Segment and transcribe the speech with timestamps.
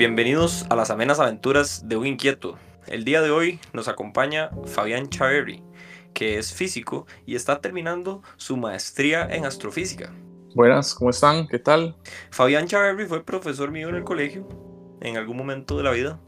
[0.00, 2.56] Bienvenidos a las amenas aventuras de un inquieto.
[2.86, 5.62] El día de hoy nos acompaña Fabián Chaverri,
[6.14, 10.10] que es físico y está terminando su maestría en astrofísica.
[10.54, 11.46] Buenas, ¿cómo están?
[11.48, 11.96] ¿Qué tal?
[12.30, 14.48] Fabián Chaverri fue profesor mío en el colegio
[15.02, 16.18] en algún momento de la vida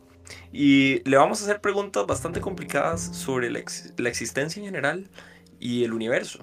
[0.52, 3.62] y le vamos a hacer preguntas bastante complicadas sobre la,
[3.96, 5.08] la existencia en general
[5.58, 6.40] y el universo.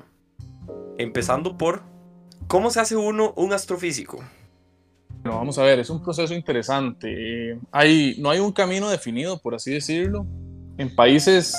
[0.97, 1.83] Empezando por,
[2.47, 4.23] ¿cómo se hace uno un astrofísico?
[5.21, 7.57] Bueno, vamos a ver, es un proceso interesante.
[7.71, 10.25] Hay, no hay un camino definido, por así decirlo.
[10.77, 11.53] En países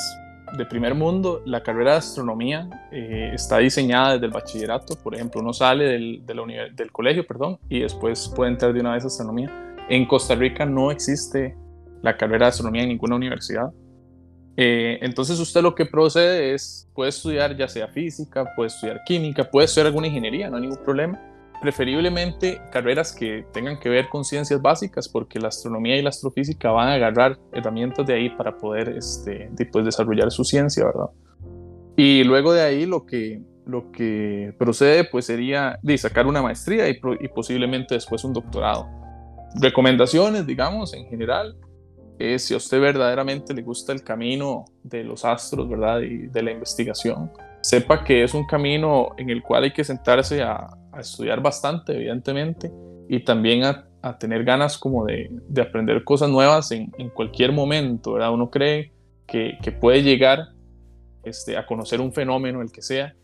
[0.56, 4.96] de primer mundo, la carrera de astronomía eh, está diseñada desde el bachillerato.
[4.96, 9.04] Por ejemplo, uno sale del, del colegio perdón, y después puede entrar de una vez
[9.04, 9.76] a astronomía.
[9.90, 11.54] En Costa Rica no existe
[12.00, 13.70] la carrera de astronomía en ninguna universidad.
[14.56, 19.44] Eh, entonces usted lo que procede es, puede estudiar ya sea física, puede estudiar química,
[19.50, 21.29] puede estudiar alguna ingeniería, no hay ningún problema
[21.60, 26.70] preferiblemente carreras que tengan que ver con ciencias básicas, porque la astronomía y la astrofísica
[26.70, 31.10] van a agarrar herramientas de ahí para poder este, pues, desarrollar su ciencia, ¿verdad?
[31.96, 36.88] Y luego de ahí lo que, lo que procede pues sería de sacar una maestría
[36.88, 38.88] y, y posiblemente después un doctorado.
[39.60, 41.56] Recomendaciones, digamos, en general,
[42.18, 46.00] es si a usted verdaderamente le gusta el camino de los astros, ¿verdad?
[46.00, 47.30] Y de la investigación,
[47.60, 51.94] sepa que es un camino en el cual hay que sentarse a, a estudiar bastante,
[51.94, 52.70] evidentemente,
[53.08, 57.52] y también a, a tener ganas como de, de, aprender cosas nuevas en, en, cualquier
[57.52, 58.32] momento, ¿verdad?
[58.32, 58.92] Uno cree
[59.26, 60.48] que, que puede llegar
[61.24, 63.14] este, a conocer un fenómeno, el que sea,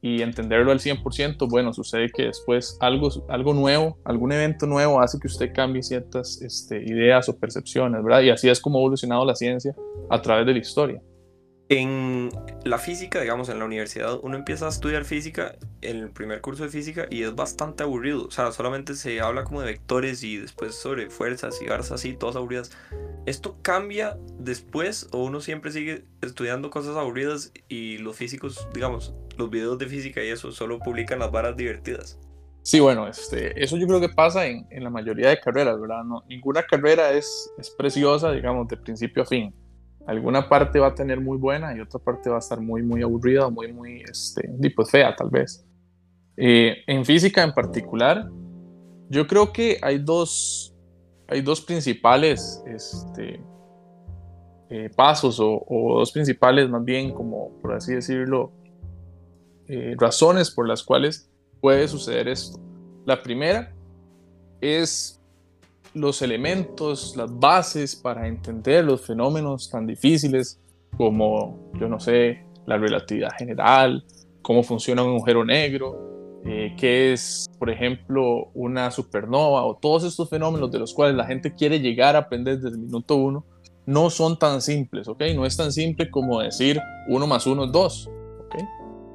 [0.00, 5.18] y entenderlo al 100%, bueno, sucede que después algo, algo nuevo, algún evento nuevo hace
[5.18, 8.20] que usted cambie ciertas este, ideas o percepciones, ¿verdad?
[8.20, 9.74] Y así es como ha evolucionado la ciencia
[10.10, 11.00] a través de la historia.
[11.70, 12.28] En
[12.64, 16.68] la física, digamos, en la universidad, uno empieza a estudiar física el primer curso de
[16.68, 18.26] física y es bastante aburrido.
[18.26, 22.14] O sea, solamente se habla como de vectores y después sobre fuerzas y garzas y
[22.14, 22.70] todas aburridas.
[23.24, 29.48] ¿Esto cambia después o uno siempre sigue estudiando cosas aburridas y los físicos, digamos, los
[29.48, 32.18] videos de física y eso solo publican las varas divertidas?
[32.60, 36.04] Sí, bueno, este, eso yo creo que pasa en, en la mayoría de carreras, ¿verdad?
[36.04, 39.54] No, ninguna carrera es, es preciosa, digamos, de principio a fin
[40.06, 43.02] alguna parte va a tener muy buena y otra parte va a estar muy, muy
[43.02, 45.66] aburrida muy, muy, este, pues fea tal vez.
[46.36, 48.28] Eh, en física en particular,
[49.08, 50.74] yo creo que hay dos,
[51.28, 53.40] hay dos principales este,
[54.70, 58.52] eh, pasos o, o, dos principales más bien, como por así decirlo,
[59.68, 62.60] eh, razones por las cuales puede suceder esto.
[63.06, 63.74] La primera
[64.60, 65.22] es
[65.94, 70.60] los elementos, las bases para entender los fenómenos tan difíciles
[70.96, 74.04] como, yo no sé, la relatividad general,
[74.42, 80.28] cómo funciona un agujero negro, eh, qué es, por ejemplo, una supernova o todos estos
[80.28, 83.44] fenómenos de los cuales la gente quiere llegar a aprender desde el minuto uno,
[83.86, 85.22] no son tan simples, ¿ok?
[85.34, 88.10] No es tan simple como decir uno más uno es dos,
[88.46, 88.56] ¿ok?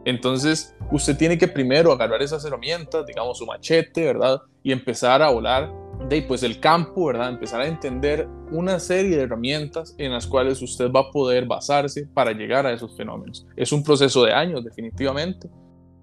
[0.06, 4.42] Entonces, usted tiene que primero agarrar esas herramientas, digamos su machete, ¿verdad?
[4.64, 5.72] Y empezar a volar
[6.08, 7.30] de pues el campo, ¿verdad?
[7.30, 12.08] Empezar a entender una serie de herramientas en las cuales usted va a poder basarse
[12.14, 13.46] para llegar a esos fenómenos.
[13.56, 15.50] Es un proceso de años, definitivamente.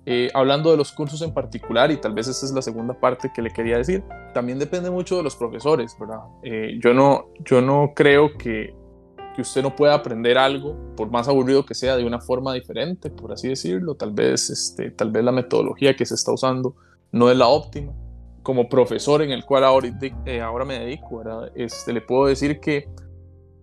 [0.08, 3.32] Eh, hablando de los cursos en particular, y tal vez esta es la segunda parte
[3.34, 6.20] que le quería decir, también depende mucho de los profesores, ¿verdad?
[6.44, 8.72] Eh, yo, no, yo no creo que,
[9.34, 13.10] que usted no pueda aprender algo, por más aburrido que sea, de una forma diferente,
[13.10, 13.96] por así decirlo.
[13.96, 16.76] Tal vez, este, tal vez la metodología que se está usando
[17.10, 17.92] no es la óptima
[18.46, 19.90] como profesor en el cual ahora,
[20.24, 21.50] eh, ahora me dedico, ¿verdad?
[21.56, 22.88] Este, le puedo decir que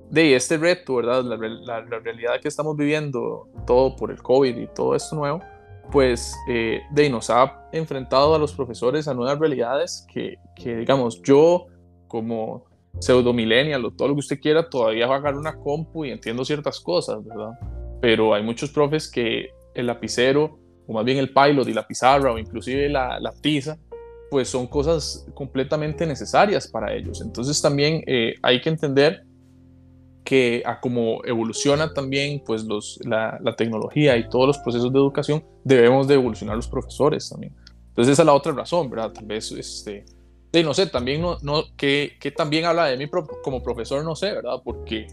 [0.10, 1.24] de este reto, ¿verdad?
[1.24, 5.40] La, la, realidad que estamos viviendo, todo por el COVID y todo esto nuevo,
[5.90, 11.22] pues eh, de nos ha enfrentado a los profesores a nuevas realidades que, que digamos,
[11.22, 11.68] yo
[12.10, 12.66] como
[13.00, 16.12] pseudo millennial o todo lo que usted quiera, todavía va a agarrar una compu y
[16.12, 17.52] entiendo ciertas cosas, ¿verdad?
[18.02, 22.34] Pero hay muchos profes que el lapicero, o más bien el pilot y la pizarra,
[22.34, 23.78] o inclusive la, la tiza,
[24.34, 27.22] pues son cosas completamente necesarias para ellos.
[27.22, 29.24] Entonces también eh, hay que entender
[30.24, 34.98] que a como evoluciona también pues los, la, la, tecnología y todos los procesos de
[34.98, 37.54] educación, debemos de evolucionar los profesores también.
[37.90, 39.12] Entonces esa es la otra razón, ¿verdad?
[39.12, 40.04] Tal vez, este,
[40.52, 43.08] de, no sé, también no, no que, que, también habla de mí
[43.44, 44.56] como profesor, no sé, ¿verdad?
[44.64, 45.06] Porque,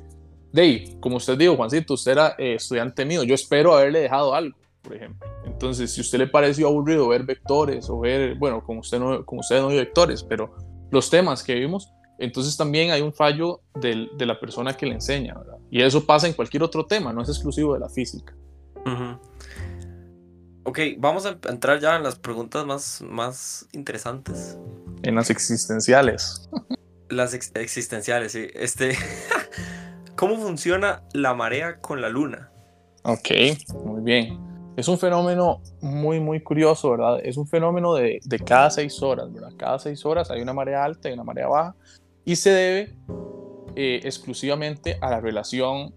[0.50, 4.56] de como usted dijo, Juancito, usted era eh, estudiante mío, yo espero haberle dejado algo
[4.82, 5.28] por ejemplo.
[5.44, 9.24] Entonces, si a usted le pareció aburrido ver vectores o ver, bueno, como usted no,
[9.24, 10.54] como usted no hay vectores, pero
[10.90, 14.94] los temas que vimos, entonces también hay un fallo del, de la persona que le
[14.94, 15.56] enseña, ¿verdad?
[15.70, 18.34] Y eso pasa en cualquier otro tema, no es exclusivo de la física.
[20.64, 24.58] Ok, vamos a entrar ya en las preguntas más, más interesantes.
[25.02, 26.48] En las existenciales.
[27.08, 28.48] Las existenciales, sí.
[28.54, 28.96] Este,
[30.16, 32.50] ¿Cómo funciona la marea con la luna?
[33.04, 33.30] Ok,
[33.84, 34.49] muy bien.
[34.76, 37.20] Es un fenómeno muy, muy curioso, ¿verdad?
[37.22, 39.52] Es un fenómeno de, de cada seis horas, ¿verdad?
[39.56, 41.74] Cada seis horas hay una marea alta y una marea baja
[42.24, 42.96] y se debe
[43.76, 45.94] eh, exclusivamente a la relación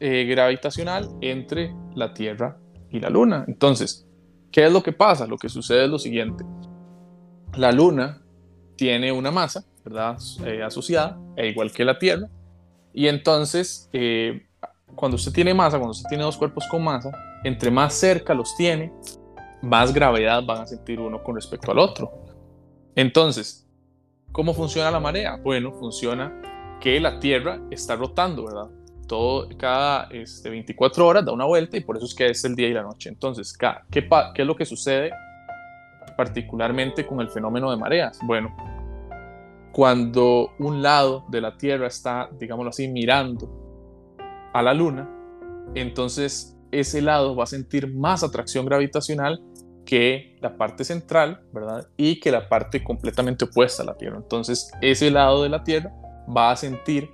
[0.00, 2.58] eh, gravitacional entre la Tierra
[2.90, 3.44] y la Luna.
[3.46, 4.06] Entonces,
[4.50, 5.26] ¿qué es lo que pasa?
[5.26, 6.44] Lo que sucede es lo siguiente.
[7.54, 8.22] La Luna
[8.76, 10.18] tiene una masa, ¿verdad?
[10.44, 12.28] Eh, asociada, e igual que la Tierra.
[12.92, 13.90] Y entonces,
[14.94, 17.10] cuando usted tiene masa, cuando usted tiene dos cuerpos con masa,
[17.44, 18.92] entre más cerca los tiene,
[19.62, 22.10] más gravedad van a sentir uno con respecto al otro.
[22.94, 23.66] Entonces,
[24.32, 25.36] ¿cómo funciona la marea?
[25.36, 26.32] Bueno, funciona
[26.80, 28.68] que la Tierra está rotando, ¿verdad?
[29.06, 32.54] Todo, cada este, 24 horas da una vuelta y por eso es que es el
[32.54, 33.08] día y la noche.
[33.08, 33.68] Entonces, ¿qué,
[34.34, 35.10] ¿qué es lo que sucede
[36.16, 38.18] particularmente con el fenómeno de mareas?
[38.22, 38.54] Bueno,
[39.72, 43.48] cuando un lado de la Tierra está, digámoslo así, mirando
[44.52, 45.08] a la Luna,
[45.74, 49.42] entonces ese lado va a sentir más atracción gravitacional
[49.84, 51.88] que la parte central, ¿verdad?
[51.96, 54.18] Y que la parte completamente opuesta a la Tierra.
[54.18, 55.90] Entonces, ese lado de la Tierra
[56.28, 57.10] va a sentir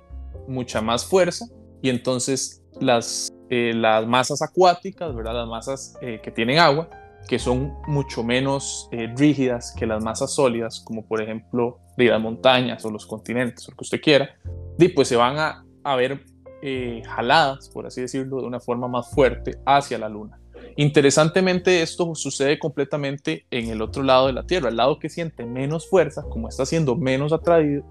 [0.47, 1.45] mucha más fuerza
[1.81, 5.33] y entonces las, eh, las masas acuáticas, ¿verdad?
[5.35, 6.89] Las masas eh, que tienen agua,
[7.27, 12.19] que son mucho menos eh, rígidas que las masas sólidas, como por ejemplo de las
[12.19, 14.35] montañas o los continentes, lo que usted quiera,
[14.77, 16.25] y pues se van a, a ver
[16.67, 20.39] eh, jaladas, por así decirlo, de una forma más fuerte hacia la Luna.
[20.77, 25.45] Interesantemente, esto sucede completamente en el otro lado de la Tierra, el lado que siente
[25.45, 27.83] menos fuerza, como está siendo menos atraído,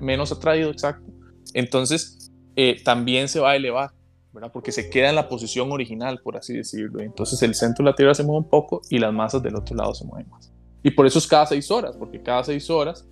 [0.00, 1.10] menos atraído, exacto,
[1.52, 3.90] entonces eh, también se va a elevar,
[4.32, 4.52] ¿verdad?
[4.52, 7.00] Porque se queda en la posición original, por así decirlo.
[7.00, 9.74] Entonces el centro de la Tierra se mueve un poco y las masas del otro
[9.74, 10.52] lado se mueven más.
[10.84, 13.04] Y por eso es cada seis horas, porque cada seis horas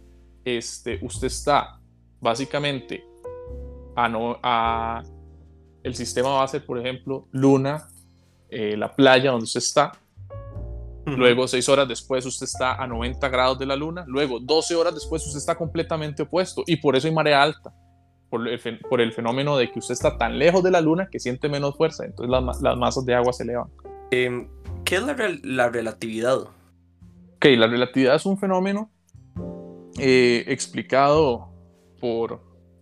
[0.45, 1.81] este, usted está
[2.21, 3.10] básicamente
[3.97, 5.03] a,
[5.83, 7.89] el sistema va a ser, por ejemplo, luna,
[8.49, 9.93] eh, la playa donde usted está.
[11.07, 14.05] Luego, seis horas después, usted está a 90 grados de la luna.
[14.07, 16.63] Luego, 12 horas después, usted está completamente opuesto.
[16.67, 17.75] Y por eso hay marea alta.
[18.29, 18.47] Por
[19.01, 22.05] el, fenómeno de que usted está tan lejos de la luna que siente menos fuerza.
[22.05, 23.69] Entonces, las, masas de agua se elevan.
[24.13, 24.49] Em,
[24.85, 26.37] ¿Qué es la, la, relatividad?
[26.37, 28.91] Ok, la relatividad es un fenómeno
[29.99, 31.49] eh, explicado
[32.01, 32.41] por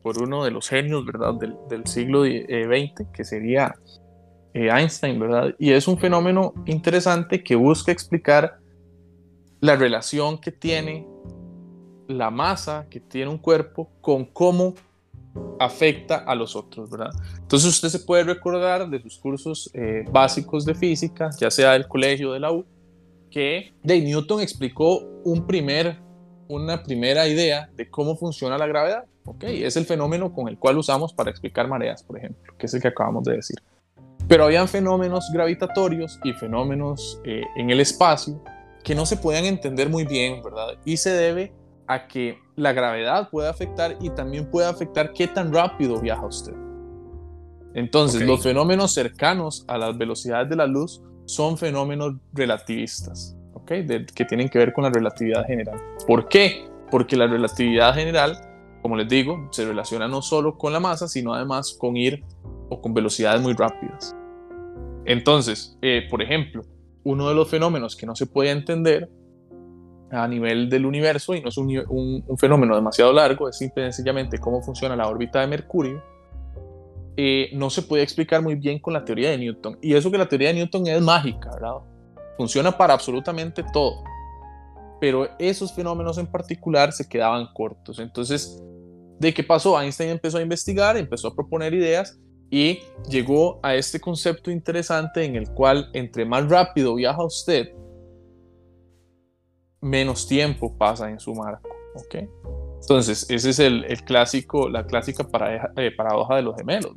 [0.08, 3.74] por uno de los genios, ¿verdad?, del, del siglo XX, eh, que sería
[4.54, 5.54] eh, Einstein, ¿verdad?
[5.58, 8.58] Y es un fenómeno interesante que busca explicar
[9.60, 11.06] la relación que tiene
[12.06, 14.76] la masa que tiene un cuerpo con cómo
[15.60, 17.10] afecta a los otros, ¿verdad?
[17.38, 21.86] Entonces usted se puede recordar de sus cursos eh, básicos de física, ya sea del
[21.86, 22.64] colegio de la U,
[23.30, 25.98] que de Newton explicó un primer,
[26.48, 29.04] una primera idea de cómo funciona la gravedad
[29.40, 32.82] es el fenómeno con el cual usamos para explicar mareas, por ejemplo, que es el
[32.82, 33.56] que acabamos de decir.
[34.26, 38.42] Pero habían fenómenos gravitatorios y fenómenos eh, en el espacio
[38.84, 40.78] que no se podían entender muy bien, ¿verdad?
[40.84, 41.52] Y se debe
[41.86, 46.54] a que la gravedad puede afectar y también puede afectar qué tan rápido viaja usted.
[47.74, 53.36] Entonces, los fenómenos cercanos a las velocidades de la luz son fenómenos relativistas,
[53.68, 55.78] que tienen que ver con la relatividad general.
[56.06, 56.66] ¿Por qué?
[56.90, 58.38] Porque la relatividad general
[58.82, 62.22] como les digo, se relaciona no solo con la masa, sino además con ir
[62.68, 64.14] o con velocidades muy rápidas.
[65.04, 66.62] Entonces, eh, por ejemplo,
[67.04, 69.10] uno de los fenómenos que no se puede entender
[70.10, 74.38] a nivel del universo, y no es un, fenómeno demasiado largo, es simple y sencillamente
[74.38, 76.02] cómo funciona la órbita de Mercurio,
[77.16, 79.78] eh, no se puede explicar muy bien con la teoría de Newton.
[79.82, 81.74] Y eso que la teoría de Newton es mágica, ¿verdad?
[82.38, 84.02] Funciona para absolutamente todo
[85.00, 87.98] pero esos fenómenos en particular se quedaban cortos.
[87.98, 88.62] Entonces,
[89.18, 89.80] ¿de qué pasó?
[89.80, 92.18] Einstein empezó a investigar, empezó a proponer ideas
[92.50, 97.72] y llegó a este concepto interesante en el cual entre más rápido viaja usted,
[99.80, 101.68] menos tiempo pasa en su marco.
[101.94, 102.28] ¿ok?
[102.80, 105.26] Entonces, ese es el, clásico, la clásica
[105.76, 106.92] eh, paradoja de los gemelos.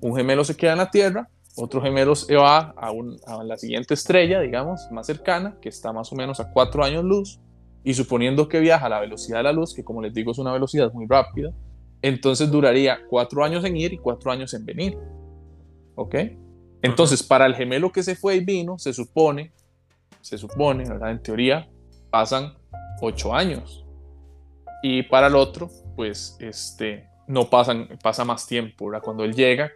[0.00, 1.28] Un gemelo se queda en la Tierra,
[1.60, 2.92] otro gemelo se va a,
[3.26, 7.04] a, la siguiente estrella, digamos, más cercana, que está más o menos a cuatro años
[7.04, 7.40] luz,
[7.82, 10.38] y suponiendo que viaja a la velocidad de la luz, que como les digo es
[10.38, 11.52] una velocidad muy rápida,
[12.02, 14.98] entonces duraría cuatro años en ir y cuatro años en venir.
[15.94, 16.14] ¿Ok?
[16.82, 19.52] Entonces, para el gemelo que se fue y vino, se supone,
[20.20, 21.10] se supone, ¿verdad?
[21.10, 21.68] En teoría,
[22.10, 22.54] pasan
[23.00, 23.84] ocho años.
[24.82, 29.02] Y para el otro, pues, este, no pasan, pasa más tiempo, ¿verdad?
[29.02, 29.70] Cuando él llega,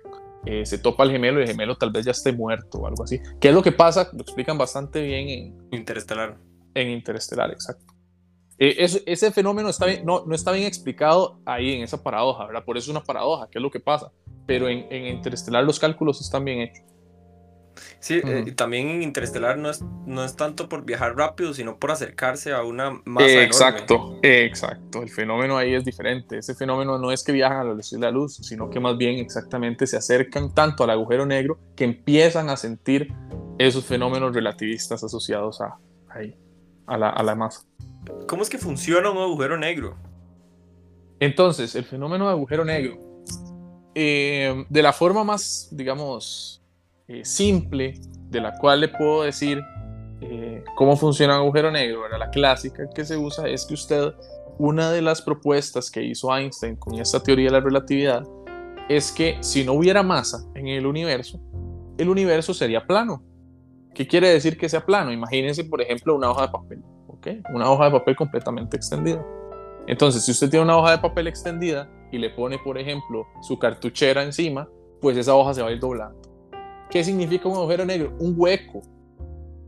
[0.46, 3.04] eh, se topa el gemelo y el gemelo tal vez ya esté muerto o algo
[3.04, 3.20] así.
[3.40, 4.08] ¿Qué es lo que pasa?
[4.12, 6.38] Lo explican bastante bien en Interestelar.
[6.74, 7.94] En Interestelar, exacto.
[8.58, 12.64] Eh, ese fenómeno está no, no está bien explicado ahí en esa paradoja, ¿verdad?
[12.64, 14.12] Por eso es una paradoja, ¿qué es lo que pasa?
[14.46, 16.84] Pero en, en Interestelar los cálculos están bien hechos.
[17.98, 21.90] Sí, eh, también en Interestelar no es, no es tanto por viajar rápido, sino por
[21.90, 25.02] acercarse a una masa Exacto, exacto.
[25.02, 26.38] El fenómeno ahí es diferente.
[26.38, 28.96] Ese fenómeno no es que viajan a la velocidad de la luz, sino que más
[28.96, 33.12] bien exactamente se acercan tanto al agujero negro que empiezan a sentir
[33.58, 35.78] esos fenómenos relativistas asociados a,
[36.08, 36.36] ahí,
[36.86, 37.62] a, la, a la masa.
[38.26, 39.96] ¿Cómo es que funciona un agujero negro?
[41.20, 42.98] Entonces, el fenómeno de agujero negro,
[43.94, 46.63] eh, de la forma más, digamos,
[47.08, 49.62] eh, simple de la cual le puedo decir
[50.20, 54.14] eh, cómo funciona un agujero negro, la clásica que se usa es que usted,
[54.58, 58.25] una de las propuestas que hizo Einstein con esta teoría de la relatividad
[58.88, 61.40] es que si no hubiera masa en el universo,
[61.99, 63.23] el universo sería plano.
[63.94, 65.12] ¿Qué quiere decir que sea plano?
[65.12, 67.28] Imagínense, por ejemplo, una hoja de papel, ¿ok?
[67.52, 69.25] Una hoja de papel completamente extendida.
[69.87, 73.58] Entonces, si usted tiene una hoja de papel extendida y le pone, por ejemplo, su
[73.58, 74.68] cartuchera encima,
[75.00, 76.33] pues esa hoja se va a ir doblando.
[76.90, 78.14] ¿Qué significa un agujero negro?
[78.18, 78.82] Un hueco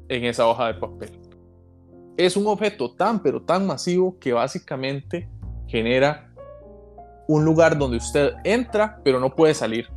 [0.09, 1.11] en esa hoja de papel.
[2.17, 5.29] Es un objeto tan, pero tan masivo que básicamente
[5.67, 6.33] genera
[7.29, 9.89] un lugar donde usted entra, pero no puede salir.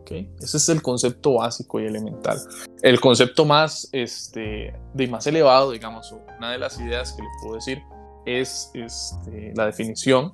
[0.00, 0.30] ¿okay?
[0.38, 2.38] Ese es el concepto básico y elemental.
[2.82, 7.54] El concepto más, este, de más elevado, digamos, una de las ideas que le puedo
[7.56, 7.82] decir
[8.26, 10.32] es este, la definición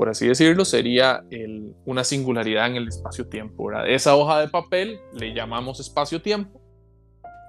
[0.00, 1.22] por así decirlo, sería
[1.84, 3.70] una singularidad en el espacio-tiempo.
[3.82, 6.58] Esa hoja de papel le llamamos espacio-tiempo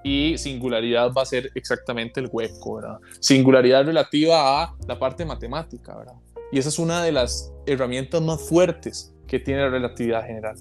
[0.04, 2.98] y singularidad va a ser exactamente el hueco, ¿verdad?
[3.22, 6.16] Singularidad relativa a la parte matemática, ¿verdad?
[6.52, 10.58] Y esa es una de las herramientas más fuertes que tiene la relatividad general.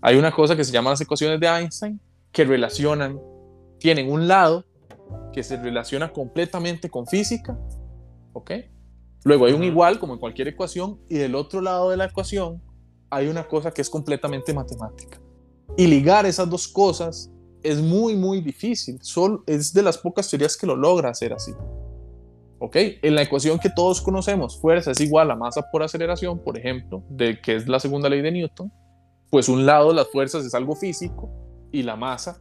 [0.00, 2.00] Hay una cosa que se llama las ecuaciones de Einstein
[2.32, 3.20] que relacionan,
[3.78, 4.64] tienen un lado
[5.32, 7.56] que se relaciona completamente con física,
[8.32, 8.50] ¿ok?
[9.26, 12.62] Luego hay un igual, como en cualquier ecuación, y del otro lado de la ecuación
[13.10, 15.20] hay una cosa que es completamente matemática.
[15.76, 17.28] Y ligar esas dos cosas
[17.60, 19.00] es muy, muy difícil.
[19.02, 21.50] Solo es de las pocas teorías que lo logra hacer así.
[22.60, 22.76] ¿Ok?
[23.02, 27.02] En la ecuación que todos conocemos, fuerza es igual a masa por aceleración, por ejemplo,
[27.10, 28.72] de que es la segunda ley de Newton,
[29.28, 31.28] pues un lado de las fuerzas es algo físico
[31.72, 32.38] y la masa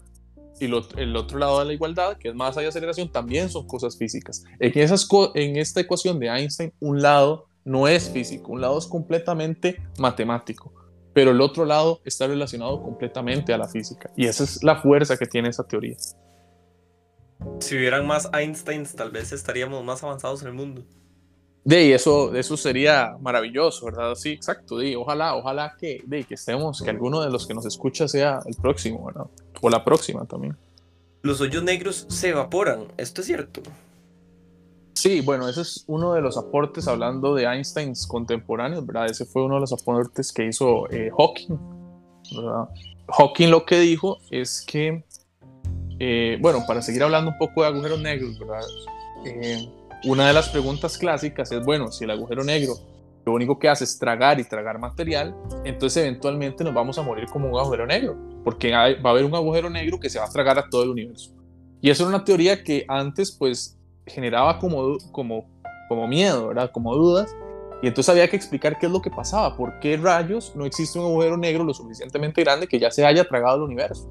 [0.59, 3.97] y el otro lado de la igualdad, que es masa y aceleración, también son cosas
[3.97, 4.43] físicas.
[4.59, 8.85] En, esas en esta ecuación de Einstein, un lado no es físico, un lado es
[8.85, 10.73] completamente matemático,
[11.13, 14.11] pero el otro lado está relacionado completamente a la física.
[14.15, 15.97] Y esa es la fuerza que tiene esa teoría.
[17.59, 20.85] Si hubieran más Einsteins, tal vez estaríamos más avanzados en el mundo.
[21.65, 24.13] De eso, eso sería maravilloso, ¿verdad?
[24.13, 24.77] Sí, exacto.
[24.77, 28.39] De, ojalá, ojalá que, de, que estemos, que alguno de los que nos escucha sea
[28.45, 29.25] el próximo, ¿verdad?
[29.61, 30.55] O la próxima también.
[31.23, 33.63] Los hoyos negros se evaporan, ¿esto es cierto?
[34.93, 39.07] Sí, bueno, ese es uno de los aportes hablando de Einsteins contemporáneos, ¿verdad?
[39.07, 41.57] Ese fue uno de los aportes que hizo eh, Hawking,
[42.35, 42.69] ¿verdad?
[43.07, 45.03] Hawking lo que dijo es que,
[45.97, 48.61] eh, bueno, para seguir hablando un poco de agujeros negros, ¿verdad?
[49.25, 49.67] Eh,
[50.03, 52.75] una de las preguntas clásicas es, bueno, si el agujero negro
[53.25, 57.25] lo único que hace es tragar y tragar material, entonces eventualmente nos vamos a morir
[57.25, 60.29] como un agujero negro, porque va a haber un agujero negro que se va a
[60.29, 61.31] tragar a todo el universo.
[61.81, 65.45] Y eso era una teoría que antes pues generaba como, como,
[65.89, 66.71] como miedo, ¿verdad?
[66.71, 67.35] Como dudas.
[67.81, 70.97] Y entonces había que explicar qué es lo que pasaba, por qué rayos no existe
[70.99, 74.09] un agujero negro lo suficientemente grande que ya se haya tragado el universo.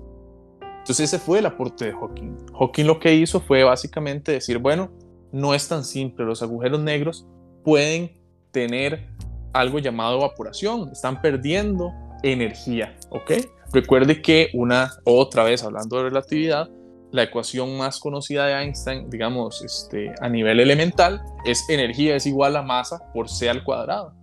[0.60, 2.36] Entonces ese fue el aporte de Hawking.
[2.58, 4.90] Hawking lo que hizo fue básicamente decir, bueno,
[5.34, 6.24] no es tan simple.
[6.24, 7.26] Los agujeros negros
[7.64, 8.12] pueden
[8.52, 9.08] tener
[9.52, 13.32] algo llamado evaporación, están perdiendo energía, ¿ok?
[13.72, 16.70] Recuerde que una, otra vez hablando de relatividad,
[17.10, 22.56] la ecuación más conocida de Einstein, digamos, este, a nivel elemental, es energía es igual
[22.56, 24.14] a masa por c al cuadrado,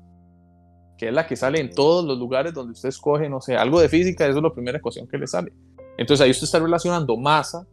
[0.97, 3.81] que es la que sale en todos los lugares donde usted escoge, no sé, algo
[3.81, 5.51] de física, eso es la primera ecuación que le sale.
[5.97, 7.67] Entonces ahí usted está relacionando masa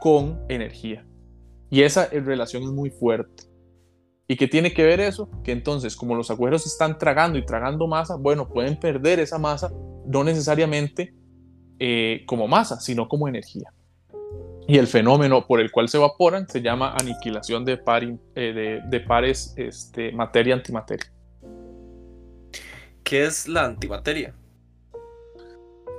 [0.00, 1.04] con energía.
[1.70, 3.44] Y esa relación es muy fuerte.
[4.28, 5.28] ¿Y qué tiene que ver eso?
[5.44, 9.72] Que entonces, como los agujeros están tragando y tragando masa, bueno, pueden perder esa masa,
[10.04, 11.14] no necesariamente
[11.78, 13.72] eh, como masa, sino como energía.
[14.66, 17.80] Y el fenómeno por el cual se evaporan se llama aniquilación de,
[18.34, 21.06] eh, de, pares este, materia-antimateria.
[23.04, 24.34] ¿Qué es la antimateria?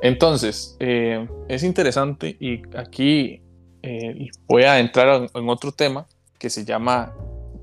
[0.02, 3.42] Entonces, eh, es interesante y aquí
[3.84, 6.08] eh, voy a entrar en, otro tema
[6.40, 7.16] que se llama,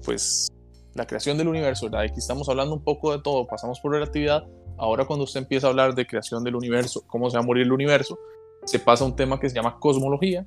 [0.04, 0.49] pues,
[0.94, 2.02] la creación del universo, ¿verdad?
[2.02, 4.44] Aquí estamos hablando un poco de todo, pasamos por relatividad.
[4.76, 7.64] Ahora cuando usted empieza a hablar de creación del universo, cómo se va a morir
[7.64, 8.18] el universo,
[8.64, 10.47] se pasa a un tema que se llama cosmología.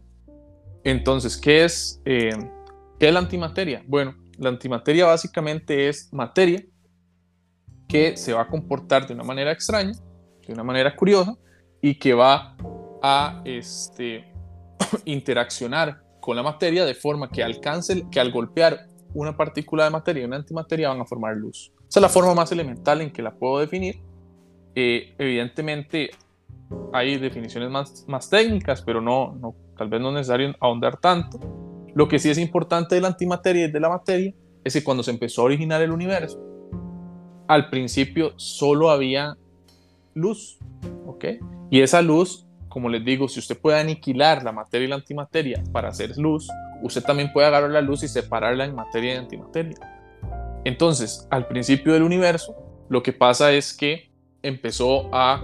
[0.84, 2.30] Entonces, ¿qué es, eh,
[3.00, 3.84] ¿qué es la antimateria?
[3.88, 6.64] Bueno, La antimateria básicamente es materia
[7.88, 9.94] que se va a comportar de una manera extraña,
[10.46, 11.36] de una manera curiosa,
[11.82, 12.56] y que va
[13.02, 14.32] a este,
[15.06, 20.24] interaccionar con la materia de forma que alcance, que al golpear una partícula de materia
[20.24, 21.72] y una antimateria van a formar luz.
[21.88, 24.02] Esa es la forma más elemental en que la puedo definir.
[24.76, 26.12] Eh, evidentemente
[26.94, 31.40] hay definiciones más, más técnicas, pero no, no, tal vez no es necesario ahondar tanto.
[31.96, 35.04] Lo que sí es importante de la antimateria y de la materia es que cuando
[35.04, 36.40] se empezó a originar el universo,
[37.48, 39.38] al principio solo había
[40.14, 40.60] luz,
[41.06, 41.26] ¿ok?
[41.70, 45.64] Y esa luz, como les digo, si usted puede aniquilar la materia y la antimateria
[45.72, 46.48] para hacer luz,
[46.82, 49.78] usted también puede agarrar la luz y separarla en materia y antimateria.
[50.66, 52.56] Entonces, al principio del universo,
[52.90, 54.10] lo que pasa es que
[54.42, 55.44] empezó a,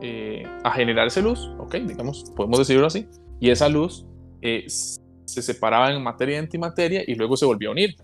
[0.00, 0.44] eh,
[0.74, 1.74] generarse luz, ¿ok?
[1.76, 3.08] Digamos, podemos decirlo así,
[3.40, 4.06] y esa luz
[4.42, 7.96] eh, se separaba en materia y antimateria y luego se volvió a unir.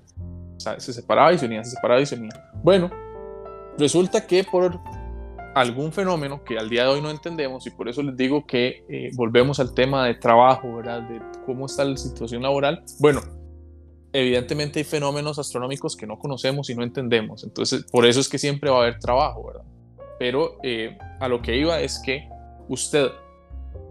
[0.57, 2.51] O sea, se separaba y se unía, se separaba y se unía.
[2.63, 2.91] Bueno,
[3.79, 4.81] resulta que por
[5.55, 8.85] algún fenómeno que al día de hoy no entendemos y por eso les digo que
[8.89, 11.03] eh, volvemos al tema de trabajo, ¿verdad?
[11.03, 12.85] De cómo está la situación laboral.
[12.99, 13.21] Bueno,
[14.13, 18.39] evidentemente hay fenómenos astronómicos que no conocemos y no entendemos, entonces por eso es que
[18.39, 19.65] siempre va a haber trabajo, ¿verdad?
[20.19, 22.29] Pero eh, a lo que iba es que
[22.69, 23.09] usted,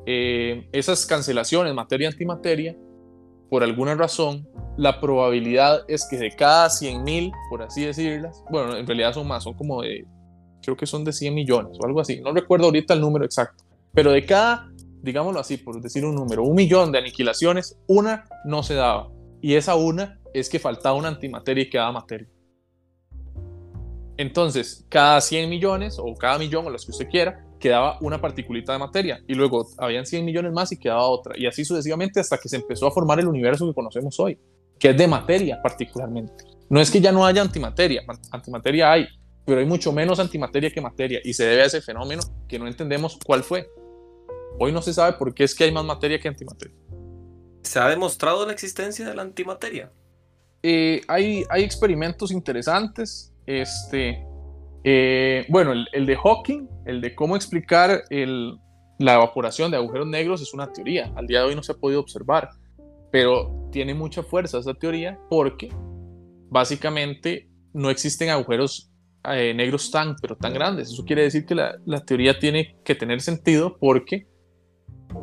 [0.05, 2.75] eh, esas cancelaciones materia-antimateria,
[3.49, 4.47] por alguna razón,
[4.77, 9.43] la probabilidad es que de cada 100.000, por así decirlas, bueno, en realidad son más,
[9.43, 10.05] son como de
[10.61, 13.63] creo que son de 100 millones o algo así, no recuerdo ahorita el número exacto,
[13.93, 18.63] pero de cada, digámoslo así, por decir un número, un millón de aniquilaciones, una no
[18.63, 19.09] se daba.
[19.41, 22.27] Y esa una es que faltaba una antimateria y quedaba materia.
[24.17, 28.73] Entonces, cada 100 millones o cada millón o los que usted quiera, quedaba una particulita
[28.73, 31.37] de materia y luego habían 100 millones más y quedaba otra.
[31.37, 34.37] Y así sucesivamente hasta que se empezó a formar el universo que conocemos hoy,
[34.77, 36.43] que es de materia particularmente.
[36.69, 39.07] No es que ya no haya antimateria, antimateria hay,
[39.50, 42.68] pero hay mucho menos antimateria que materia y se debe a ese fenómeno que no
[42.68, 43.68] entendemos cuál fue.
[44.59, 46.77] Hoy no se sabe por qué es que hay más materia que antimateria.
[47.64, 49.92] ¿Se ha demostrado la existencia de la antimateria?
[50.62, 53.33] Eh, hay, hay experimentos interesantes.
[53.48, 54.24] Este,
[54.83, 58.55] eh, bueno, el, de Hawking, el de cómo explicar el,
[59.00, 61.12] la evaporación de agujeros negros es una teoría.
[61.16, 62.51] Al día de hoy no se ha podido observar,
[63.12, 65.70] pero tiene mucha fuerza esa teoría porque
[66.50, 68.88] básicamente no existen agujeros
[69.25, 70.92] eh, negros tan, pero tan grandes.
[70.92, 74.27] Eso quiere decir que la, la teoría tiene que tener sentido porque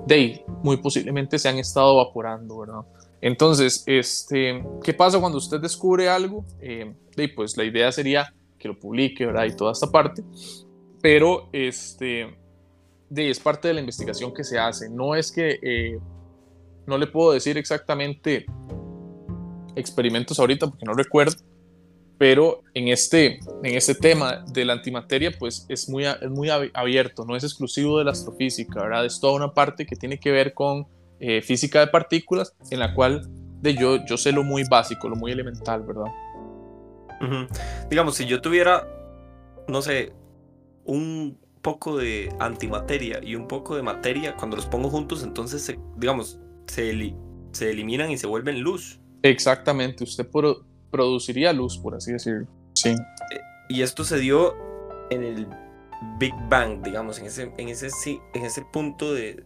[0.07, 2.81] de muy posiblemente se han estado evaporando, ¿verdad?
[3.21, 6.45] Entonces, este, ¿qué pasa cuando usted descubre algo?
[6.61, 9.47] Eh, de, pues la idea sería que lo publique, ¿verdad?
[9.47, 10.23] Y toda esta parte,
[11.01, 12.37] pero este,
[13.09, 14.91] de, es parte de la investigación que se hace.
[14.91, 15.99] No es que, eh,
[16.87, 18.47] no le puedo decir exactamente
[19.75, 21.37] experimentos ahorita porque no recuerdo,
[22.19, 27.25] pero en este, en este tema de la antimateria, pues es muy, es muy abierto,
[27.25, 29.05] no es exclusivo de la astrofísica, ¿verdad?
[29.05, 30.87] Es toda una parte que tiene que ver con
[31.21, 33.29] eh, física de partículas, en la cual
[33.61, 36.13] de yo, yo sé lo muy básico, lo muy elemental, ¿verdad?
[37.89, 38.87] Digamos, si yo tuviera,
[39.69, 40.13] no sé,
[40.85, 45.79] un poco de antimateria y un poco de materia, cuando los pongo juntos, entonces, se,
[45.97, 47.15] digamos, se,
[47.53, 49.01] se eliminan y se vuelven luz.
[49.23, 50.65] Exactamente, usted por,
[50.97, 52.47] produciría luz, por así decirlo.
[52.75, 52.95] Sí.
[53.69, 54.55] Y esto se dio
[55.11, 55.47] en el
[56.19, 57.89] Big Bang, digamos, en ese, en ese,
[58.35, 59.45] en ese punto de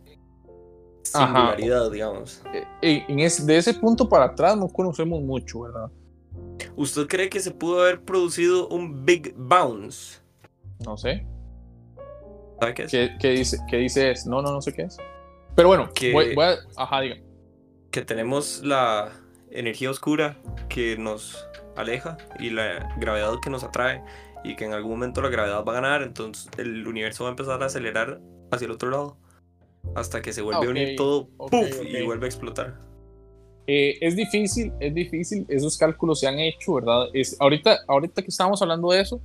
[1.02, 2.42] singularidad, digamos.
[2.82, 5.90] Eh, en ese, de ese punto para atrás no conocemos mucho, ¿verdad?
[6.76, 10.20] ¿Usted cree que se pudo haber producido un Big Bounce?
[10.84, 11.26] No sé.
[12.60, 12.90] ¿Sabe qué es?
[13.18, 14.26] ¿Qué, dice, qué dice es?
[14.26, 14.96] No, no, no sé qué es.
[15.56, 16.58] Pero bueno, que, voy, a...
[16.76, 17.16] Ajá, diga.
[17.90, 19.10] Que tenemos la
[19.50, 20.36] energía oscura
[20.68, 24.02] que nos aleja y la gravedad que nos atrae
[24.44, 27.32] y que en algún momento la gravedad va a ganar, entonces el universo va a
[27.32, 29.16] empezar a acelerar hacia el otro lado
[29.94, 31.28] hasta que se vuelve a unir todo
[31.82, 32.78] y vuelve a explotar.
[33.66, 37.08] Eh, es difícil, es difícil, esos cálculos se han hecho, ¿verdad?
[37.12, 39.20] Es, ahorita, ahorita que estamos hablando de eso,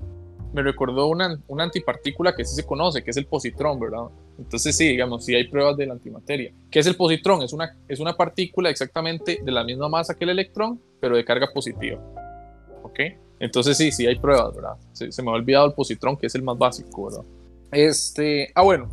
[0.56, 4.06] me recordó una, una antipartícula que sí se conoce, que es el positrón, ¿verdad?
[4.38, 6.54] Entonces sí, digamos, sí hay pruebas de la antimateria.
[6.72, 7.42] ¿Qué es el positrón?
[7.42, 11.26] Es una, es una partícula exactamente de la misma masa que el electrón, pero de
[11.26, 12.00] carga positiva.
[12.84, 13.00] ¿Ok?
[13.38, 14.78] Entonces sí, sí hay pruebas, ¿verdad?
[14.94, 17.26] Se, me ha olvidado el positrón, que es el más básico, ¿verdad?
[17.74, 18.88] Este, ah, bueno.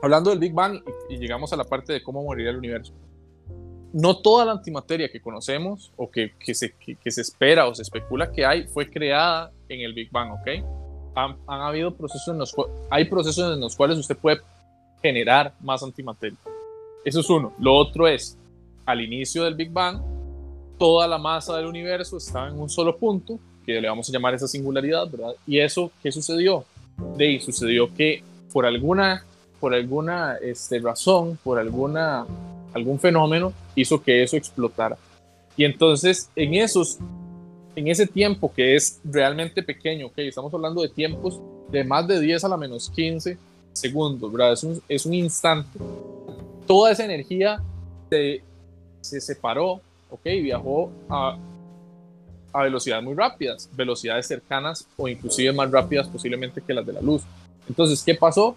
[0.00, 0.80] Hablando del Big Bang
[1.10, 2.94] y, llegamos a la parte de cómo moriría el universo.
[3.92, 7.82] No toda la antimateria que conocemos o que, que se, que se espera o se
[7.82, 10.64] especula que hay fue creada en el Big Bang, ¿ok?
[11.18, 12.54] han, habido procesos
[12.90, 14.40] hay procesos en los cuales usted puede
[15.02, 16.38] generar más antimateria.
[17.04, 17.52] Eso es uno.
[17.58, 18.36] Lo otro es,
[18.86, 20.00] al inicio del Big Bang,
[20.78, 24.34] toda la masa del universo estaba en un solo punto, que le vamos a llamar
[24.34, 25.34] esa singularidad, ¿verdad?
[25.46, 26.64] Y eso, ¿qué sucedió?
[27.16, 28.22] De ahí sucedió que
[28.52, 29.24] por alguna,
[29.60, 32.26] por alguna este, razón, por alguna,
[32.74, 34.96] algún fenómeno, hizo que eso explotara.
[35.56, 36.98] Y entonces, en esos,
[37.74, 40.18] en ese tiempo que es realmente pequeño, ¿ok?
[40.18, 43.36] Estamos hablando de tiempos de más de 10 a la menos 15
[43.72, 44.32] segundos.
[44.88, 45.78] Es un, instante.
[46.66, 47.62] Toda esa energía
[48.10, 48.42] se,
[49.00, 50.24] se separó, ¿ok?
[50.24, 51.38] Viajó a,
[52.52, 57.00] a velocidades muy rápidas, velocidades cercanas o inclusive más rápidas posiblemente que las de la
[57.00, 57.22] luz.
[57.68, 58.56] Entonces, ¿qué pasó?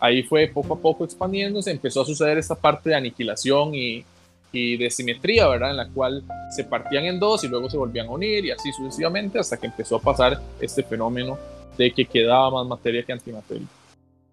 [0.00, 4.04] Ahí fue poco a poco expandiéndose, empezó a suceder esta parte de aniquilación y,
[4.50, 5.70] y de simetría, ¿verdad?
[5.70, 8.72] En la cual se partían en dos y luego se volvían a unir y así
[8.72, 11.38] sucesivamente hasta que empezó a pasar este fenómeno
[11.76, 13.66] de que quedaba más materia que antimateria.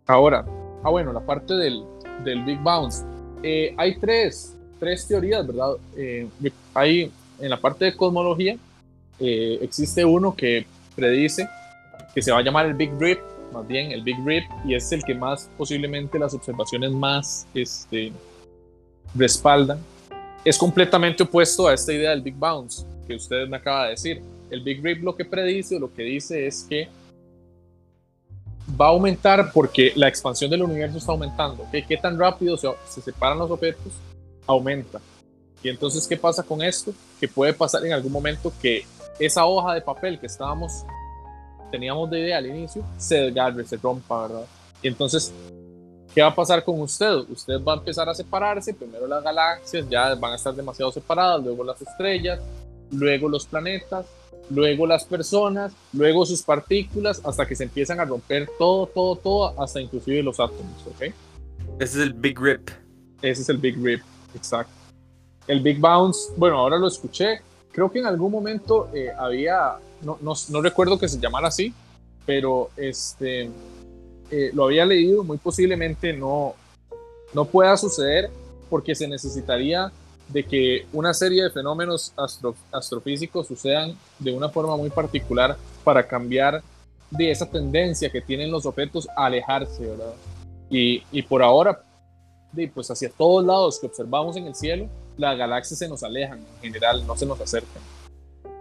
[0.06, 0.46] Ahora,
[0.84, 1.84] ah bueno, la parte del,
[2.46, 3.04] Big Bounce.
[3.44, 5.74] Eh, hay tres, tres teorías, ¿verdad?
[5.96, 6.28] Eh,
[6.74, 8.58] hay en la parte de cosmología,
[9.20, 11.48] eh, existe uno que predice
[12.14, 13.20] que se va a llamar el Big Rip,
[13.58, 18.12] más bien el Big Rip, y es el que más posiblemente las observaciones más este,
[19.16, 19.80] respaldan.
[20.46, 24.22] Es completamente opuesto a esta idea del Big Bounce que usted me acaba de decir.
[24.50, 26.88] El Big Rip lo que predice o lo que dice es que
[28.80, 31.66] va a aumentar porque la expansión del universo está aumentando.
[31.72, 33.94] ¿Qué tan rápido se, se, separan los objetos?
[34.46, 35.02] Aumenta.
[35.64, 36.94] Y entonces, ¿qué pasa con esto?
[37.20, 38.86] Que puede pasar en algún momento que
[39.20, 40.86] esa hoja de papel que estábamos,
[41.72, 44.46] teníamos de idea al inicio, se desgarre, se rompa, ¿verdad?
[44.82, 45.34] Y entonces,
[46.14, 47.14] ¿qué va a pasar con usted?
[47.30, 51.44] Usted va a empezar a separarse, primero las galaxias ya van a estar demasiado separadas,
[51.44, 52.40] luego las estrellas,
[52.92, 54.06] luego los planetas,
[54.50, 59.62] luego las personas, luego sus partículas, hasta que se empiezan a romper todo, todo, todo,
[59.62, 61.14] hasta inclusive los átomos, ¿ok?
[61.80, 62.70] Ese es el Big Rip.
[63.22, 64.02] Ese es el Big Rip,
[64.36, 64.72] exacto.
[65.48, 70.62] El Big Bounce, bueno, ahora lo escuché, creo que en algún momento eh, había, no,
[70.62, 71.74] recuerdo que se llamara así,
[72.26, 73.50] pero este,
[74.32, 76.56] eh, lo había leído, muy posiblemente no,
[77.34, 78.30] no pueda suceder
[78.70, 79.92] porque se necesitaría
[80.28, 82.14] de que una serie de fenómenos
[82.72, 86.62] astrofísicos sucedan de una forma muy particular para cambiar
[87.10, 89.90] de esa tendencia que tienen los objetos a alejarse.
[90.70, 91.82] Y, y por ahora,
[92.74, 96.74] pues hacia todos lados que observamos en el cielo, las galaxias se nos alejan, en
[96.74, 97.82] general, no se nos acercan.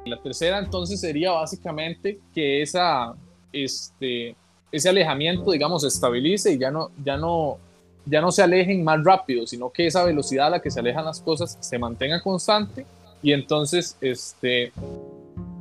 [0.06, 3.14] La tercera entonces sería básicamente que esa,
[3.52, 4.36] este,
[4.70, 7.58] ese alejamiento, digamos, se estabilice y ya no, ya no
[8.06, 11.04] ya no se alejen más rápido, sino que esa velocidad a la que se alejan
[11.04, 12.86] las cosas se mantenga constante
[13.20, 14.72] y entonces este,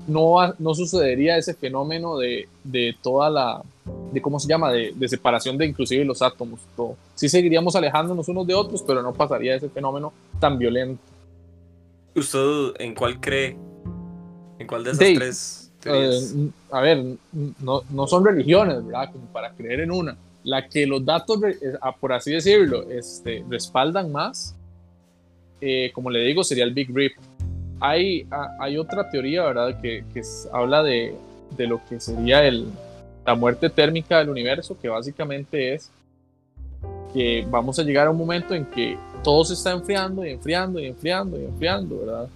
[0.08, 3.64] no, no sucedería ese fenómeno de, de, toda la,
[4.12, 6.60] de cómo se llama, de, separación de inclusive los átomos.
[6.76, 6.96] Todo.
[7.16, 11.02] Sí seguiríamos alejándonos unos de otros, pero no pasaría ese fenómeno tan violento.
[12.16, 13.58] ¿Usted en cuál cree?
[14.60, 15.72] ¿En cuál de esas tres?
[15.86, 17.04] Uh, a ver,
[17.60, 19.12] no, no son religiones, ¿verdad?
[19.12, 23.44] Como para creer en una la que los datos, eh, ah, por así decirlo, este,
[23.50, 24.56] respaldan más,
[25.60, 27.14] eh, como le digo, sería el Big Rip.
[27.80, 30.22] Hay, ah, hay otra teoría, ¿verdad?, que, que
[30.54, 31.16] habla de,
[31.58, 32.68] de, lo que sería el,
[33.26, 35.90] la muerte térmica del universo, que básicamente es
[37.12, 40.80] que vamos a llegar a un momento en que todo se está enfriando y enfriando
[40.80, 42.30] y enfriando y enfriando, ¿verdad?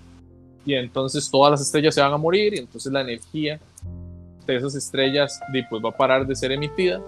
[0.66, 3.60] Y entonces todas las estrellas se van a morir y entonces la energía
[4.46, 7.02] de esas estrellas pues, va a parar de ser emitida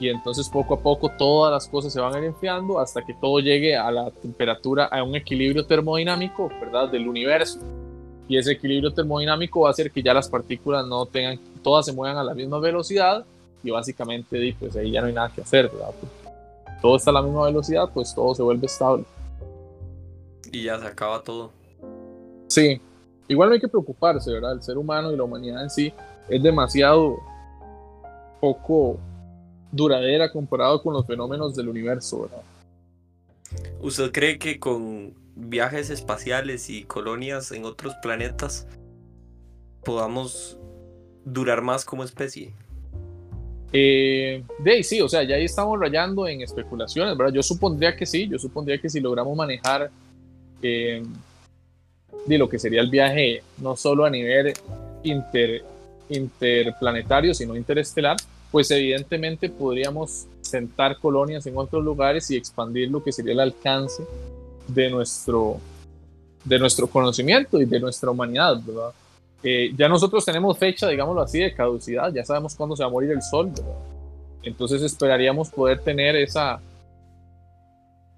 [0.00, 3.12] y entonces poco a poco todas las cosas se van a ir enfriando hasta que
[3.12, 6.88] todo llegue a la temperatura, a un equilibrio termodinámico, ¿verdad?
[6.88, 7.60] Del universo.
[8.26, 11.92] Y ese equilibrio termodinámico va a hacer que ya las partículas no tengan, todas se
[11.92, 13.26] muevan a la misma velocidad
[13.62, 15.90] y básicamente pues ahí ya no hay nada que hacer, ¿verdad?
[16.80, 19.04] todo está a la misma velocidad, pues todo se vuelve estable.
[20.50, 21.50] Y ya se acaba todo.
[22.50, 22.80] Sí,
[23.28, 24.54] igual no hay que preocuparse, ¿verdad?
[24.54, 25.92] El ser humano y la humanidad en sí
[26.28, 27.20] es demasiado
[28.40, 28.98] poco
[29.70, 32.42] duradera comparado con los fenómenos del universo, ¿verdad?
[33.80, 38.66] ¿Usted cree que con viajes espaciales y colonias en otros planetas
[39.84, 40.58] podamos
[41.24, 42.52] durar más como especie?
[43.72, 47.32] Eh, de sí, o sea, ya ahí estamos rayando en especulaciones, ¿verdad?
[47.32, 49.88] Yo supondría que sí, yo supondría que si logramos manejar
[50.62, 51.04] eh,
[52.26, 54.52] de lo que sería el viaje no solo a nivel
[55.02, 55.64] inter,
[56.08, 58.16] interplanetario, sino interestelar,
[58.50, 64.02] pues evidentemente podríamos sentar colonias en otros lugares y expandir lo que sería el alcance
[64.66, 65.58] de nuestro,
[66.44, 68.92] de nuestro conocimiento y de nuestra humanidad, ¿verdad?
[69.42, 72.92] Eh, ya nosotros tenemos fecha, digámoslo así, de caducidad, ya sabemos cuándo se va a
[72.92, 73.78] morir el sol, ¿verdad?
[74.42, 76.60] Entonces esperaríamos poder tener esa,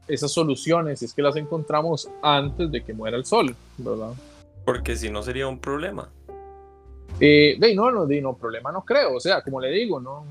[0.08, 4.12] esas soluciones, si es que las encontramos antes de que muera el sol, ¿verdad?
[4.64, 6.08] Porque si no sería un problema.
[7.20, 9.16] Eh, de, no, no, de, no, problema no creo.
[9.16, 10.24] O sea, como le digo, no.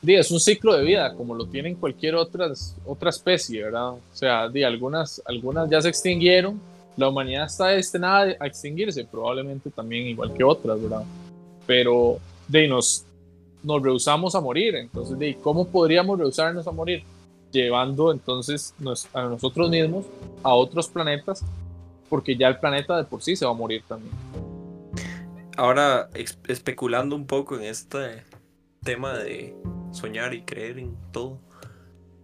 [0.00, 3.90] De, es un ciclo de vida, como lo tienen cualquier otras, otra especie, ¿verdad?
[3.90, 6.60] O sea, de, algunas, algunas ya se extinguieron.
[6.96, 11.02] La humanidad está destinada a extinguirse, probablemente también igual que otras, ¿verdad?
[11.66, 13.04] Pero de, nos,
[13.62, 14.76] nos rehusamos a morir.
[14.76, 17.02] Entonces, de, ¿cómo podríamos rehusarnos a morir?
[17.54, 18.74] Llevando entonces
[19.14, 20.04] a nosotros mismos
[20.42, 21.42] a otros planetas,
[22.10, 24.12] porque ya el planeta de por sí se va a morir también
[25.56, 26.10] ahora
[26.48, 28.24] especulando un poco en este
[28.82, 29.54] tema de
[29.92, 31.40] soñar y creer en todo.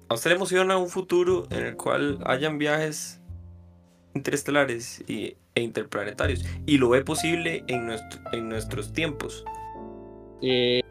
[0.08, 3.20] ¿A usted le emociona un futuro en el cual hayan viajes
[4.14, 6.44] interestelares y, e interplanetarios?
[6.66, 9.44] ¿Y lo ve posible en, nuestro, en nuestros tiempos?
[10.42, 10.82] Eh,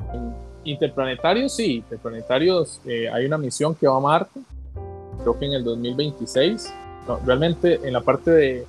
[0.64, 1.78] interplanetarios, sí.
[1.78, 4.40] Interplanetarios, eh, hay una misión que va a Marte,
[5.22, 6.74] creo que en el 2026.
[7.26, 8.68] realmente en la parte de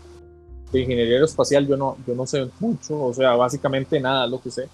[0.72, 4.50] de ingeniería aeroespacial yo no, yo no sé mucho, o sea, básicamente nada lo que
[4.50, 4.68] sé.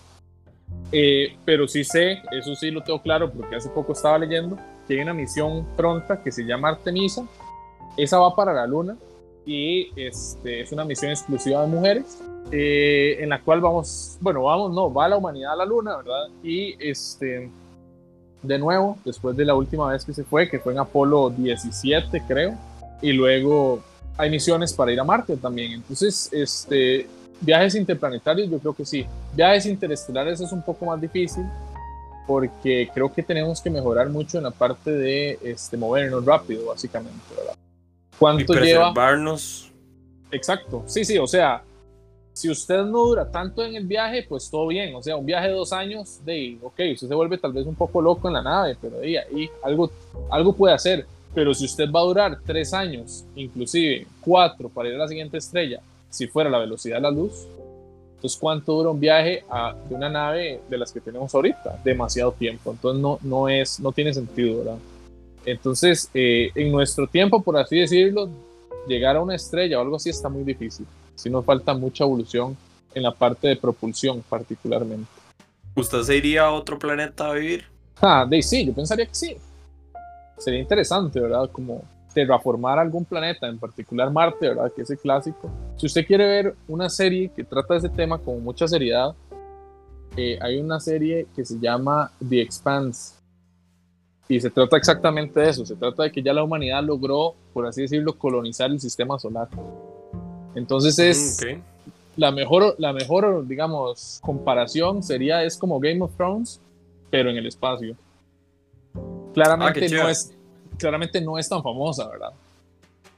[0.92, 4.94] Eh, pero sí sé, eso sí lo tengo claro porque hace poco estaba leyendo, que
[4.94, 7.26] hay una misión pronta que se llama Artemisa.
[7.96, 8.96] Esa va para la Luna
[9.46, 12.18] y este, es una misión exclusiva de mujeres
[12.50, 16.28] eh, en la cual vamos, bueno, vamos, no, va la humanidad a la Luna, ¿verdad?
[16.42, 17.50] Y este,
[18.42, 22.22] de nuevo, después de la última vez que se fue, que fue en Apolo 17,
[22.26, 22.54] creo,
[23.00, 23.82] y luego
[24.16, 25.72] hay misiones para ir a Marte también.
[25.72, 27.06] Entonces, este,
[27.40, 29.06] viajes interplanetarios yo creo que sí.
[29.34, 31.44] Viajes interestelares es un poco más difícil
[32.26, 37.22] porque creo que tenemos que mejorar mucho en la parte de este, movernos rápido, básicamente,
[37.36, 37.54] ¿verdad?
[38.18, 39.70] ¿Cuánto y preservarnos.
[40.30, 41.62] Exacto, sí, sí, o sea,
[42.32, 45.48] si usted no dura tanto en el viaje, pues todo bien, o sea, un viaje
[45.48, 48.42] de dos años, de, ok, usted se vuelve tal vez un poco loco en la
[48.42, 49.90] nave, pero de ahí algo,
[50.30, 54.94] algo puede hacer pero si usted va a durar tres años, inclusive cuatro, para ir
[54.94, 57.46] a la siguiente estrella, si fuera la velocidad de la luz,
[58.14, 59.44] entonces ¿cuánto dura un viaje
[59.86, 61.78] de una nave de las que tenemos ahorita?
[61.84, 62.70] Demasiado tiempo.
[62.70, 64.78] Entonces no, no, es, no tiene sentido, ¿verdad?
[65.46, 68.28] Entonces, eh, en nuestro tiempo, por así decirlo,
[68.86, 70.86] llegar a una estrella o algo así está muy difícil.
[71.14, 72.56] Si nos falta mucha evolución
[72.94, 75.10] en la parte de propulsión particularmente.
[75.74, 77.64] ¿Usted se iría a otro planeta a vivir?
[78.00, 79.36] Ah, de sí, yo pensaría que sí
[80.38, 81.50] sería interesante, ¿verdad?
[81.50, 81.82] Como
[82.14, 84.72] terraformar algún planeta, en particular Marte, ¿verdad?
[84.74, 85.50] Que es el clásico.
[85.76, 89.14] Si usted quiere ver una serie que trata ese tema con mucha seriedad,
[90.16, 93.15] eh, hay una serie que se llama The Expanse.
[94.28, 95.64] Y se trata exactamente de eso.
[95.64, 99.48] Se trata de que ya la humanidad logró, por así decirlo, colonizar el sistema solar.
[100.54, 101.60] Entonces es mm,
[102.16, 106.60] la mejor, la mejor, digamos, comparación sería es como Game of Thrones,
[107.10, 107.94] pero en el espacio.
[109.34, 110.32] Claramente, ah, no es,
[110.78, 112.32] claramente no es tan famosa, ¿verdad?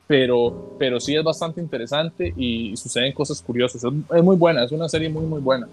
[0.06, 3.82] Pero, pero sí es bastante interesante y suceden cosas curiosas.
[3.84, 5.68] Es, muy buena, es una serie muy, muy buena.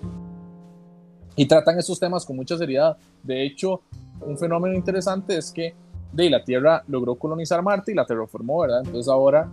[1.36, 2.96] Y tratan esos temas con mucha seriedad.
[3.24, 3.82] De hecho,
[4.22, 5.74] un fenómeno interesante es que
[6.12, 8.82] de la Tierra logró colonizar Marte y la terraformó, ¿verdad?
[8.86, 9.50] Entonces ahora,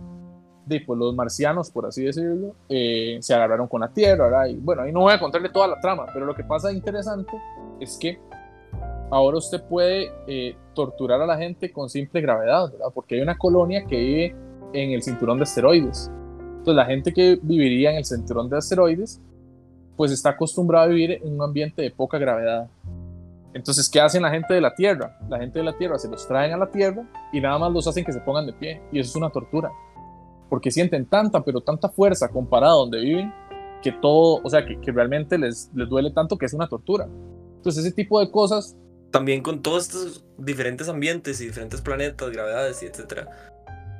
[0.65, 4.45] de, pues los marcianos, por así decirlo, eh, se agarraron con la Tierra, ¿verdad?
[4.47, 7.33] Y bueno, ahí no voy a contarle toda la trama, pero lo que pasa interesante
[7.79, 8.17] es que
[9.11, 12.87] ahora usted puede eh, torturar a la gente con simple gravedad, ¿verdad?
[12.93, 14.35] Porque hay una colonia que vive
[14.73, 16.09] en el cinturón de asteroides.
[16.63, 19.21] Entonces la gente que viviría en el cinturón de asteroides,
[19.97, 22.67] pues está acostumbrada a vivir en un ambiente de poca gravedad.
[23.53, 25.17] Entonces, ¿qué hacen la gente de la Tierra?
[25.29, 27.87] La gente de la Tierra se los traen a la Tierra y nada más los
[27.87, 28.81] hacen que se pongan de pie.
[28.91, 29.71] Y eso es una tortura.
[30.49, 33.33] Porque sienten tanta, pero tanta fuerza comparada a donde viven,
[33.81, 37.07] que todo, o sea, que, realmente les, les duele tanto que es una tortura.
[37.57, 38.75] Entonces, ese tipo de cosas
[39.13, 43.29] también con todos estos diferentes ambientes y diferentes planetas, gravedades y etcétera,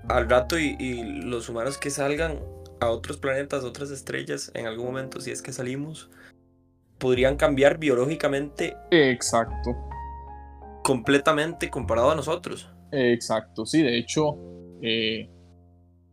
[0.09, 2.39] al rato y, los humanos que salgan
[2.79, 6.09] a otros planetas, otras estrellas, en algún momento, si es que salimos,
[7.03, 8.77] podrían cambiar biológicamente.
[8.89, 9.75] Exacto.
[10.85, 12.69] Completamente comparado a nosotros.
[12.93, 14.37] Exacto, sí, de hecho,
[14.81, 15.27] eh,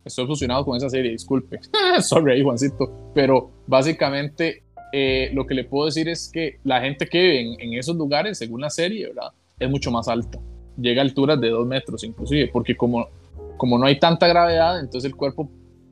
[0.03, 1.61] estoy fusionado con esa serie, disculpe.
[2.01, 7.21] Sorry Juancito, pero básicamente eh, lo que le puedo decir es que la gente que
[7.21, 9.31] vive en, esos lugares, según la serie, ¿verdad?
[9.59, 10.39] es mucho más alta.
[10.75, 13.07] Llega a alturas de dos metros inclusive, porque como,
[13.55, 15.49] como no hay tanta gravedad, entonces el cuerpo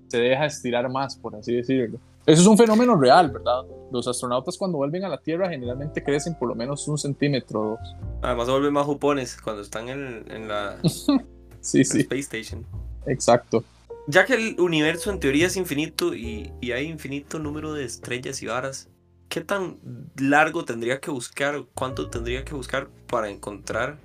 [0.09, 1.99] se deja estirar más, por así decirlo.
[2.31, 3.63] Eso es un fenómeno real, ¿verdad?
[3.91, 7.69] Los astronautas cuando vuelven a la Tierra generalmente crecen por lo menos un centímetro o
[7.71, 7.95] dos.
[8.21, 10.77] Además se vuelven más jupones cuando están en, la
[11.61, 12.01] sí, sí.
[12.01, 12.65] Space Station.
[13.07, 13.63] Exacto
[14.09, 18.47] ya que el universo en teoría es infinito y, hay infinito número de estrellas y
[18.47, 18.89] varas,
[19.29, 19.77] ¿qué tan
[20.17, 23.97] largo tendría que buscar, cuánto tendría que buscar para encontrar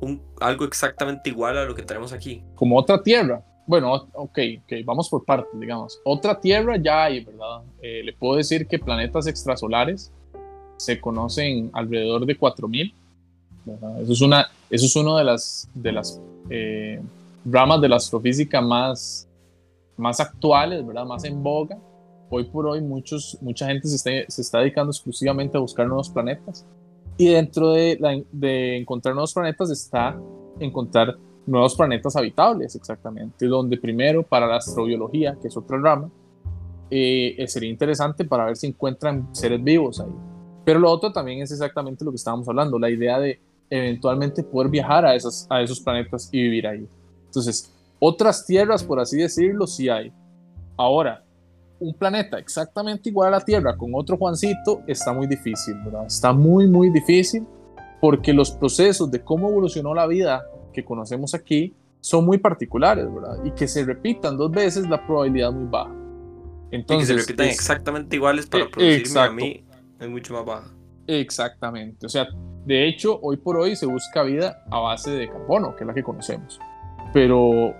[0.00, 2.44] un, algo exactamente igual a lo que tenemos aquí?
[2.54, 3.42] Como otra Tierra.
[3.66, 6.00] Bueno, ok, ok, vamos por partes, digamos.
[6.04, 7.62] Otra Tierra ya hay, ¿verdad?
[7.80, 10.12] Eh, le puedo decir que planetas extrasolares
[10.76, 12.94] se conocen alrededor de 4000.
[14.02, 17.00] Eso es una, eso es una de las, de las eh,
[17.44, 19.28] ramas de la astrofísica más,
[19.96, 21.04] más actuales, ¿verdad?
[21.04, 21.78] Más en boga.
[22.30, 26.08] Hoy por hoy muchos, mucha gente se está, se está dedicando exclusivamente a buscar nuevos
[26.08, 26.64] planetas.
[27.18, 30.18] Y dentro de, de encontrar nuevos planetas está
[30.58, 31.16] encontrar
[31.50, 36.08] nuevos planetas habitables, exactamente, donde primero para la astrobiología, que es otra rama,
[36.88, 40.12] eh, sería interesante para ver si encuentran seres vivos ahí.
[40.64, 44.70] Pero lo otro también es exactamente lo que estábamos hablando, la idea de eventualmente poder
[44.70, 46.88] viajar a, esas, a esos planetas y vivir ahí.
[47.26, 50.12] Entonces, otras tierras, por así decirlo, sí hay.
[50.76, 51.24] Ahora,
[51.80, 56.06] un planeta exactamente igual a la Tierra con otro Juancito está muy difícil, ¿verdad?
[56.06, 57.46] Está muy, muy difícil
[58.00, 63.44] porque los procesos de cómo evolucionó la vida que conocemos aquí son muy particulares, ¿verdad?
[63.44, 65.94] Y que se repitan dos veces la probabilidad muy baja.
[66.70, 69.64] Entonces, y que se repitan exactamente iguales para eh, producirme a mí
[69.98, 70.70] es mucho más baja.
[71.06, 72.06] Exactamente.
[72.06, 72.28] O sea,
[72.64, 75.94] de hecho, hoy por hoy se busca vida a base de carbono, que es la
[75.94, 76.58] que conocemos.
[77.12, 77.74] Pero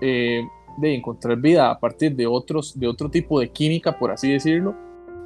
[0.00, 0.42] eh,
[0.78, 4.74] de encontrar vida a partir de, otros, de otro tipo de química, por así decirlo,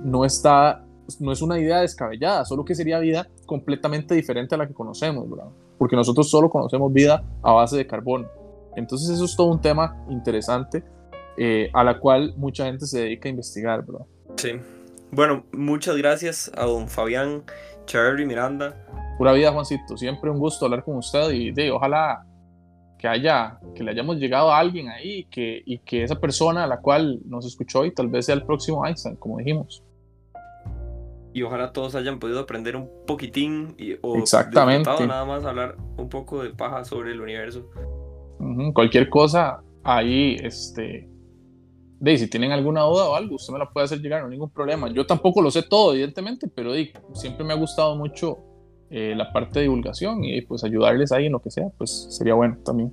[0.03, 0.85] no está
[1.19, 5.29] no es una idea descabellada, solo que sería vida completamente diferente a la que conocemos,
[5.29, 5.49] ¿verdad?
[5.81, 8.29] Porque nosotros solo conocemos vida a base de carbono.
[8.77, 10.85] Entonces eso es todo un tema interesante
[11.39, 14.05] eh, a la cual mucha gente se dedica a investigar, ¿verdad?
[14.37, 14.51] Sí.
[15.11, 17.45] Bueno, muchas gracias a don Fabián
[17.87, 18.77] Cherry Miranda.
[19.17, 19.97] Pura vida, Juancito.
[19.97, 22.27] Siempre un gusto hablar con usted y de, ojalá
[22.99, 26.67] que haya, que le hayamos llegado a alguien ahí que, y que esa persona a
[26.67, 29.83] la cual nos escuchó y tal vez sea el próximo Einstein, como dijimos
[31.33, 34.91] y ojalá todos hayan podido aprender un poquitín y, o Exactamente.
[35.07, 37.71] nada más hablar un poco de paja sobre el universo.
[38.75, 41.09] Cualquier cosa ahí, este,
[42.01, 44.33] de si tienen alguna duda o algo, usted me la puede hacer llegar, no hay
[44.33, 44.91] ningún problema.
[44.93, 46.73] Yo tampoco lo sé todo, evidentemente, pero
[47.13, 48.39] siempre me ha gustado mucho
[48.91, 52.35] eh, la parte de divulgación y pues ayudarles ahí en lo que sea, pues sería
[52.35, 52.93] bueno también.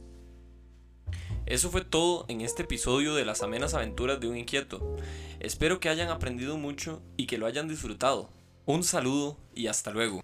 [1.47, 4.97] Eso fue todo en este episodio de las amenas aventuras de un inquieto.
[5.39, 8.29] Espero que hayan aprendido mucho y que lo hayan disfrutado.
[8.65, 10.21] Un saludo y hasta luego.